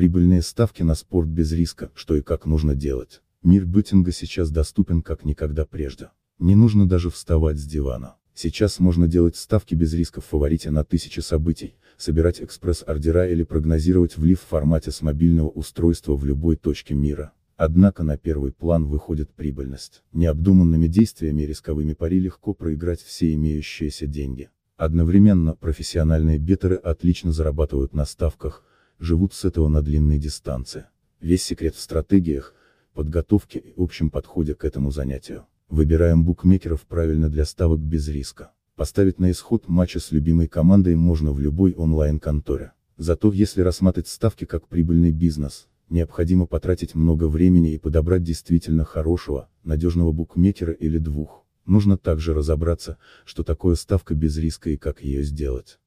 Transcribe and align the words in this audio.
Прибыльные 0.00 0.40
ставки 0.40 0.82
на 0.82 0.94
спорт 0.94 1.28
без 1.28 1.52
риска, 1.52 1.90
что 1.94 2.16
и 2.16 2.22
как 2.22 2.46
нужно 2.46 2.74
делать. 2.74 3.20
Мир 3.42 3.66
беттинга 3.66 4.12
сейчас 4.12 4.50
доступен 4.50 5.02
как 5.02 5.26
никогда 5.26 5.66
прежде. 5.66 6.08
Не 6.38 6.54
нужно 6.54 6.88
даже 6.88 7.10
вставать 7.10 7.58
с 7.58 7.66
дивана. 7.66 8.16
Сейчас 8.32 8.80
можно 8.80 9.06
делать 9.06 9.36
ставки 9.36 9.74
без 9.74 9.92
риска 9.92 10.22
в 10.22 10.24
фаворите 10.24 10.70
на 10.70 10.84
тысячи 10.84 11.20
событий, 11.20 11.74
собирать 11.98 12.40
экспресс-ордера 12.40 13.28
или 13.28 13.42
прогнозировать 13.42 14.16
влив 14.16 14.40
в 14.40 14.48
формате 14.48 14.90
с 14.90 15.02
мобильного 15.02 15.50
устройства 15.50 16.16
в 16.16 16.24
любой 16.24 16.56
точке 16.56 16.94
мира. 16.94 17.32
Однако 17.58 18.02
на 18.02 18.16
первый 18.16 18.52
план 18.52 18.86
выходит 18.86 19.28
прибыльность. 19.34 20.02
Необдуманными 20.14 20.86
действиями 20.86 21.42
и 21.42 21.46
рисковыми 21.46 21.92
пари 21.92 22.20
легко 22.20 22.54
проиграть 22.54 23.02
все 23.02 23.34
имеющиеся 23.34 24.06
деньги. 24.06 24.48
Одновременно 24.78 25.56
профессиональные 25.56 26.38
беттеры 26.38 26.76
отлично 26.76 27.32
зарабатывают 27.32 27.92
на 27.92 28.06
ставках, 28.06 28.64
живут 29.00 29.34
с 29.34 29.44
этого 29.44 29.68
на 29.68 29.82
длинной 29.82 30.18
дистанции. 30.18 30.84
Весь 31.20 31.42
секрет 31.42 31.74
в 31.74 31.80
стратегиях, 31.80 32.54
подготовке 32.94 33.58
и 33.58 33.72
общем 33.76 34.10
подходе 34.10 34.54
к 34.54 34.64
этому 34.64 34.90
занятию. 34.90 35.46
Выбираем 35.68 36.24
букмекеров 36.24 36.82
правильно 36.82 37.28
для 37.28 37.44
ставок 37.44 37.80
без 37.80 38.08
риска. 38.08 38.52
Поставить 38.76 39.18
на 39.18 39.30
исход 39.30 39.68
матча 39.68 40.00
с 40.00 40.12
любимой 40.12 40.48
командой 40.48 40.94
можно 40.96 41.32
в 41.32 41.40
любой 41.40 41.72
онлайн-конторе. 41.74 42.72
Зато 42.96 43.32
если 43.32 43.62
рассматривать 43.62 44.08
ставки 44.08 44.44
как 44.44 44.68
прибыльный 44.68 45.12
бизнес, 45.12 45.68
необходимо 45.88 46.46
потратить 46.46 46.94
много 46.94 47.28
времени 47.28 47.72
и 47.72 47.78
подобрать 47.78 48.22
действительно 48.22 48.84
хорошего, 48.84 49.48
надежного 49.64 50.12
букмекера 50.12 50.72
или 50.72 50.98
двух. 50.98 51.44
Нужно 51.66 51.96
также 51.96 52.34
разобраться, 52.34 52.98
что 53.24 53.42
такое 53.42 53.74
ставка 53.74 54.14
без 54.14 54.36
риска 54.36 54.70
и 54.70 54.76
как 54.76 55.02
ее 55.02 55.22
сделать. 55.22 55.78